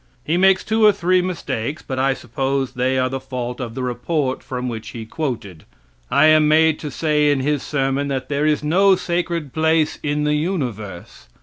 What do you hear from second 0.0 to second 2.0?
He makes two or three mistakes, but